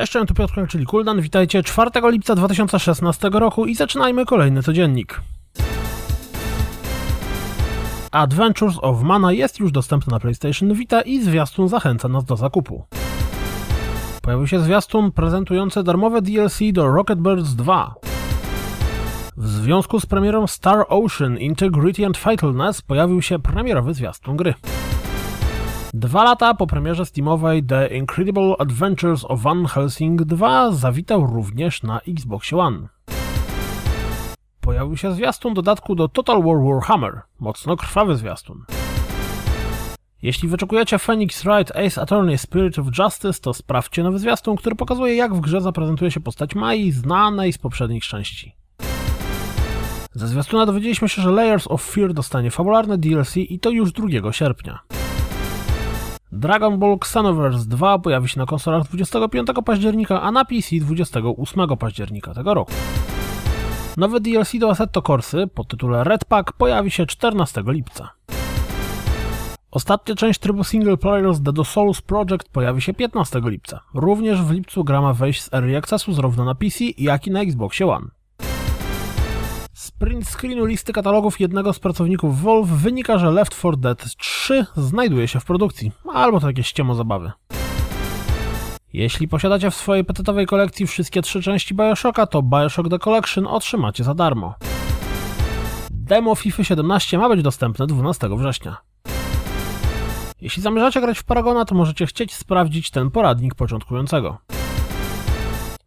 Cześć, 0.00 0.12
tu 0.28 0.34
Piotr 0.34 0.66
czyli 0.68 0.86
Kuldan. 0.86 1.20
Witajcie 1.20 1.62
4 1.62 1.90
lipca 2.04 2.34
2016 2.34 3.30
roku 3.32 3.66
i 3.66 3.74
zaczynajmy 3.74 4.26
kolejny 4.26 4.62
codziennik. 4.62 5.20
Adventures 8.10 8.76
of 8.82 9.02
Mana 9.02 9.32
jest 9.32 9.60
już 9.60 9.72
dostępny 9.72 10.10
na 10.10 10.20
PlayStation 10.20 10.74
Vita 10.74 11.00
i 11.00 11.22
zwiastun 11.22 11.68
zachęca 11.68 12.08
nas 12.08 12.24
do 12.24 12.36
zakupu. 12.36 12.84
Pojawił 14.22 14.46
się 14.46 14.60
zwiastun 14.60 15.12
prezentujący 15.12 15.82
darmowe 15.82 16.22
DLC 16.22 16.58
do 16.72 16.88
Rocket 16.88 17.18
Birds 17.18 17.54
2. 17.54 17.94
W 19.36 19.48
związku 19.48 20.00
z 20.00 20.06
premierą 20.06 20.46
Star 20.46 20.86
Ocean 20.88 21.38
Integrity 21.38 22.06
and 22.06 22.18
Fatalness 22.18 22.82
pojawił 22.82 23.22
się 23.22 23.38
premierowy 23.38 23.94
zwiastun 23.94 24.36
gry. 24.36 24.54
Dwa 25.94 26.24
lata 26.24 26.54
po 26.54 26.66
premierze 26.66 27.06
Steamowej 27.06 27.64
The 27.64 27.88
Incredible 27.88 28.54
Adventures 28.58 29.24
of 29.24 29.40
Van 29.40 29.66
Helsing 29.66 30.22
2 30.22 30.72
zawitał 30.72 31.26
również 31.26 31.82
na 31.82 32.00
Xbox 32.00 32.52
One. 32.52 32.88
Pojawił 34.60 34.96
się 34.96 35.12
zwiastun 35.12 35.54
dodatku 35.54 35.94
do 35.94 36.08
Total 36.08 36.42
War 36.42 36.56
Warhammer, 36.64 37.20
mocno 37.40 37.76
krwawy 37.76 38.16
zwiastun. 38.16 38.64
Jeśli 40.22 40.48
wyczekujecie 40.48 40.98
Phoenix 40.98 41.44
Wright 41.44 41.76
Ace 41.76 42.02
Attorney 42.02 42.38
Spirit 42.38 42.78
of 42.78 42.86
Justice, 42.98 43.40
to 43.40 43.54
sprawdźcie 43.54 44.02
nowy 44.02 44.18
zwiastun, 44.18 44.56
który 44.56 44.76
pokazuje 44.76 45.14
jak 45.14 45.34
w 45.34 45.40
grze 45.40 45.60
zaprezentuje 45.60 46.10
się 46.10 46.20
postać 46.20 46.54
Mai, 46.54 46.90
znanej 46.90 47.52
z 47.52 47.58
poprzednich 47.58 48.04
części. 48.04 48.54
Ze 50.14 50.28
zwiastuna 50.28 50.66
dowiedzieliśmy 50.66 51.08
się, 51.08 51.22
że 51.22 51.30
Layers 51.30 51.66
of 51.68 51.82
Fear 51.82 52.12
dostanie 52.12 52.50
fabularne 52.50 52.98
DLC 52.98 53.36
i 53.36 53.60
to 53.60 53.70
już 53.70 53.92
2 53.92 54.32
sierpnia. 54.32 54.99
Dragon 56.32 56.78
Ball 56.78 56.94
Xenoverse 56.94 57.68
2 57.68 57.98
pojawi 57.98 58.28
się 58.28 58.40
na 58.40 58.46
konsolach 58.46 58.82
25 58.82 59.48
października, 59.64 60.22
a 60.22 60.32
na 60.32 60.44
PC 60.44 60.76
28 60.80 61.76
października 61.78 62.34
tego 62.34 62.54
roku. 62.54 62.72
Nowy 63.96 64.20
DLC 64.20 64.58
do 64.58 64.70
Assetto 64.70 65.02
Corsy 65.02 65.46
pod 65.54 65.68
tytułem 65.68 66.02
Red 66.02 66.24
Pack 66.24 66.52
pojawi 66.52 66.90
się 66.90 67.06
14 67.06 67.62
lipca. 67.66 68.10
Ostatnia 69.70 70.14
część 70.14 70.40
trybu 70.40 70.64
single 70.64 70.96
players 70.96 71.38
The 71.56 71.64
Souls 71.64 72.00
Project 72.00 72.48
pojawi 72.52 72.82
się 72.82 72.94
15 72.94 73.40
lipca. 73.44 73.80
Również 73.94 74.42
w 74.42 74.50
lipcu 74.50 74.84
gra 74.84 75.00
ma 75.00 75.14
wejść 75.14 75.42
z 75.42 75.54
Early 75.54 75.76
Accessu 75.76 76.12
zarówno 76.12 76.44
na 76.44 76.54
PC, 76.54 76.84
jak 76.98 77.26
i 77.26 77.30
na 77.30 77.40
Xboxie 77.40 77.86
One. 77.86 78.19
Z 79.80 79.90
print 79.90 80.28
screenu 80.28 80.64
listy 80.64 80.92
katalogów 80.92 81.40
jednego 81.40 81.72
z 81.72 81.78
pracowników 81.78 82.42
Valve 82.42 82.68
wynika, 82.68 83.18
że 83.18 83.30
Left 83.30 83.52
4 83.52 83.76
Dead 83.76 84.16
3 84.16 84.66
znajduje 84.76 85.28
się 85.28 85.40
w 85.40 85.44
produkcji, 85.44 85.92
albo 86.12 86.40
to 86.40 86.46
jakieś 86.46 86.66
ściemo 86.66 86.94
zabawy. 86.94 87.32
Jeśli 88.92 89.28
posiadacie 89.28 89.70
w 89.70 89.74
swojej 89.74 90.04
petetowej 90.04 90.46
kolekcji 90.46 90.86
wszystkie 90.86 91.22
trzy 91.22 91.42
części 91.42 91.74
Bioshocka, 91.74 92.26
to 92.26 92.42
Bioshock 92.42 92.88
The 92.90 92.98
Collection 92.98 93.46
otrzymacie 93.46 94.04
za 94.04 94.14
darmo. 94.14 94.54
Demo 95.90 96.34
FIFA 96.34 96.64
17 96.64 97.18
ma 97.18 97.28
być 97.28 97.42
dostępne 97.42 97.86
12 97.86 98.28
września. 98.36 98.76
Jeśli 100.40 100.62
zamierzacie 100.62 101.00
grać 101.00 101.18
w 101.18 101.24
Paragona, 101.24 101.64
to 101.64 101.74
możecie 101.74 102.06
chcieć 102.06 102.34
sprawdzić 102.34 102.90
ten 102.90 103.10
poradnik 103.10 103.54
początkującego. 103.54 104.38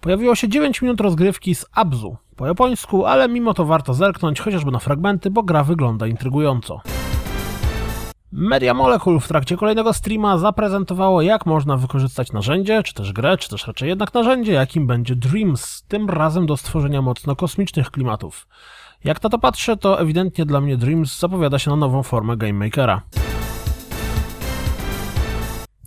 Pojawiło 0.00 0.34
się 0.34 0.48
9 0.48 0.82
minut 0.82 1.00
rozgrywki 1.00 1.54
z 1.54 1.66
Abzu 1.72 2.16
po 2.38 2.46
japońsku, 2.46 3.06
ale 3.06 3.28
mimo 3.28 3.54
to 3.54 3.64
warto 3.64 3.94
zerknąć 3.94 4.40
chociażby 4.40 4.70
na 4.70 4.78
fragmenty, 4.78 5.30
bo 5.30 5.42
gra 5.42 5.64
wygląda 5.64 6.06
intrygująco. 6.06 6.80
Media 8.32 8.74
Molecule 8.74 9.20
w 9.20 9.28
trakcie 9.28 9.56
kolejnego 9.56 9.92
streama 9.92 10.38
zaprezentowało, 10.38 11.22
jak 11.22 11.46
można 11.46 11.76
wykorzystać 11.76 12.32
narzędzie, 12.32 12.82
czy 12.82 12.94
też 12.94 13.12
grę, 13.12 13.36
czy 13.38 13.48
też 13.48 13.66
raczej 13.66 13.88
jednak 13.88 14.14
narzędzie, 14.14 14.52
jakim 14.52 14.86
będzie 14.86 15.16
Dreams, 15.16 15.84
tym 15.88 16.10
razem 16.10 16.46
do 16.46 16.56
stworzenia 16.56 17.02
mocno 17.02 17.36
kosmicznych 17.36 17.90
klimatów. 17.90 18.48
Jak 19.04 19.22
na 19.22 19.30
to 19.30 19.38
patrzę, 19.38 19.76
to 19.76 20.00
ewidentnie 20.00 20.46
dla 20.46 20.60
mnie 20.60 20.76
Dreams 20.76 21.18
zapowiada 21.18 21.58
się 21.58 21.70
na 21.70 21.76
nową 21.76 22.02
formę 22.02 22.36
Game 22.36 22.52
Makera. 22.52 23.02